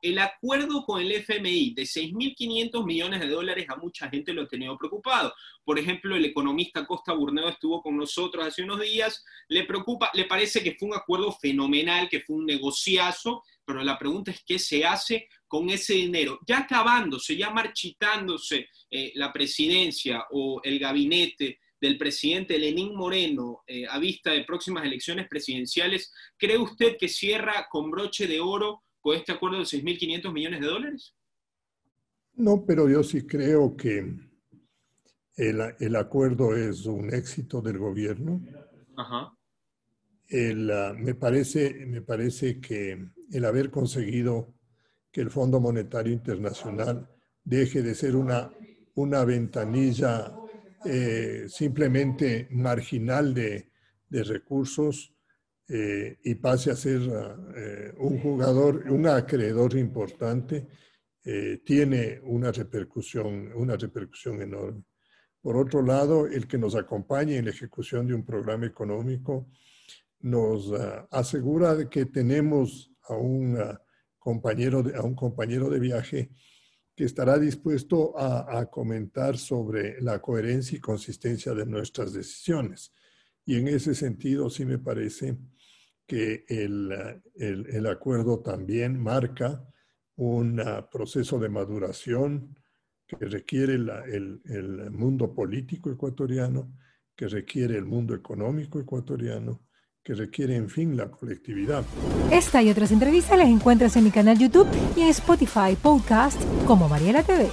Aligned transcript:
el 0.00 0.18
acuerdo 0.18 0.84
con 0.84 1.00
el 1.00 1.12
FMI 1.12 1.74
de 1.74 1.82
6.500 1.82 2.84
millones 2.84 3.20
de 3.20 3.28
dólares 3.28 3.66
a 3.68 3.76
mucha 3.76 4.08
gente 4.08 4.32
lo 4.32 4.42
ha 4.42 4.48
tenido 4.48 4.76
preocupado. 4.76 5.34
Por 5.64 5.78
ejemplo, 5.78 6.16
el 6.16 6.24
economista 6.24 6.86
Costa 6.86 7.12
Burneo 7.12 7.48
estuvo 7.48 7.82
con 7.82 7.96
nosotros 7.96 8.46
hace 8.46 8.62
unos 8.62 8.80
días, 8.80 9.24
le 9.48 9.64
preocupa, 9.64 10.10
le 10.14 10.24
parece 10.24 10.62
que 10.62 10.76
fue 10.78 10.88
un 10.88 10.94
acuerdo 10.94 11.32
fenomenal, 11.32 12.08
que 12.08 12.20
fue 12.20 12.36
un 12.36 12.46
negociazo, 12.46 13.42
pero 13.64 13.82
la 13.82 13.98
pregunta 13.98 14.30
es 14.30 14.42
qué 14.46 14.58
se 14.58 14.84
hace 14.84 15.28
con 15.46 15.68
ese 15.70 15.94
dinero. 15.94 16.38
Ya 16.46 16.60
acabándose, 16.60 17.36
ya 17.36 17.50
marchitándose 17.50 18.68
eh, 18.90 19.12
la 19.14 19.32
presidencia 19.32 20.24
o 20.30 20.60
el 20.62 20.78
gabinete 20.78 21.58
del 21.80 21.96
presidente 21.96 22.58
Lenín 22.58 22.94
Moreno 22.94 23.62
eh, 23.66 23.86
a 23.88 23.98
vista 23.98 24.32
de 24.32 24.44
próximas 24.44 24.84
elecciones 24.84 25.28
presidenciales, 25.28 26.12
¿cree 26.36 26.58
usted 26.58 26.96
que 26.98 27.08
cierra 27.08 27.68
con 27.70 27.90
broche 27.90 28.26
de 28.26 28.40
oro 28.40 28.82
este 29.12 29.32
acuerdo 29.32 29.58
de 29.58 29.64
6.500 29.64 30.32
millones 30.32 30.60
de 30.60 30.66
dólares? 30.66 31.14
No, 32.34 32.64
pero 32.64 32.88
yo 32.88 33.02
sí 33.02 33.26
creo 33.26 33.76
que 33.76 34.14
el, 35.36 35.96
acuerdo 35.96 36.56
es 36.56 36.86
un 36.86 37.12
éxito 37.12 37.60
del 37.60 37.78
gobierno. 37.78 38.40
Ajá. 38.96 39.32
Ah, 40.30 40.94
me, 40.96 41.14
parece, 41.14 41.86
me 41.86 42.02
parece 42.02 42.60
que 42.60 43.10
el 43.32 43.44
haber 43.44 43.70
conseguido 43.70 44.54
que 45.10 45.20
el 45.20 45.30
Fondo 45.30 45.58
Monetario 45.58 46.12
Internacional 46.12 47.08
deje 47.44 47.82
de 47.82 47.94
ser 47.94 48.14
una, 48.14 48.50
una 48.94 49.24
ventanilla 49.24 50.34
eh, 50.84 51.46
simplemente 51.48 52.48
marginal 52.50 53.32
de, 53.32 53.70
de 54.08 54.22
recursos 54.22 55.14
eh, 55.68 56.18
y 56.24 56.34
pase 56.36 56.70
a 56.70 56.76
ser 56.76 57.02
eh, 57.56 57.92
un 57.98 58.18
jugador, 58.20 58.90
un 58.90 59.06
acreedor 59.06 59.76
importante, 59.76 60.66
tiene 61.62 62.20
una 62.22 62.50
repercusión, 62.50 63.52
una 63.54 63.76
repercusión 63.76 64.40
enorme. 64.40 64.82
Por 65.42 65.56
otro 65.58 65.82
lado, 65.82 66.26
el 66.26 66.46
que 66.46 66.58
nos 66.58 66.74
acompañe 66.74 67.36
en 67.36 67.44
la 67.44 67.50
ejecución 67.50 68.06
de 68.06 68.14
un 68.14 68.24
programa 68.24 68.66
económico 68.66 69.50
nos 70.20 70.72
ah, 70.72 71.06
asegura 71.10 71.74
de 71.74 71.88
que 71.88 72.06
tenemos 72.06 72.90
a 73.02 73.14
un, 73.14 73.56
ah, 73.58 73.80
compañero 74.18 74.82
de, 74.82 74.96
a 74.96 75.02
un 75.02 75.14
compañero 75.14 75.70
de 75.70 75.78
viaje 75.78 76.30
que 76.96 77.04
estará 77.04 77.38
dispuesto 77.38 78.18
a, 78.18 78.66
comentar 78.66 79.38
sobre 79.38 80.00
la 80.00 80.20
coherencia 80.20 80.76
y 80.76 80.80
consistencia 80.80 81.54
de 81.54 81.64
nuestras 81.64 82.12
decisiones. 82.12 82.92
Y 83.46 83.54
en 83.54 83.68
ese 83.68 83.94
sentido, 83.94 84.50
sí 84.50 84.64
me 84.64 84.78
parece 84.78 85.38
que 86.08 86.44
el, 86.48 87.22
el, 87.36 87.86
acuerdo 87.86 88.40
también 88.40 88.98
marca 88.98 89.62
un 90.16 90.60
proceso 90.90 91.38
de 91.38 91.50
maduración 91.50 92.58
que 93.06 93.16
requiere 93.26 93.74
el, 93.74 94.40
el 94.46 94.90
mundo 94.90 95.32
político 95.32 95.90
ecuatoriano, 95.90 96.72
que 97.14 97.28
requiere 97.28 97.76
el 97.76 97.84
mundo 97.84 98.14
económico 98.14 98.80
ecuatoriano 98.80 99.68
que 100.08 100.14
requiere, 100.14 100.56
en 100.56 100.70
fin, 100.70 100.96
la 100.96 101.10
colectividad. 101.10 101.84
Esta 102.32 102.62
y 102.62 102.70
otras 102.70 102.92
entrevistas 102.92 103.36
las 103.36 103.48
encuentras 103.48 103.94
en 103.94 104.04
mi 104.04 104.10
canal 104.10 104.38
YouTube 104.38 104.66
y 104.96 105.02
en 105.02 105.08
Spotify 105.08 105.76
Podcast 105.82 106.40
como 106.66 106.88
Mariela 106.88 107.22
TV. 107.22 107.50